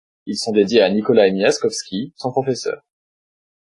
[0.25, 2.81] Ils sont dédiés à Nikolaï Miaskovski, son professeur.